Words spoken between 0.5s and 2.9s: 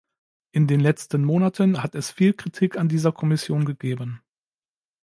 In den letzten Monaten hat es viel Kritik an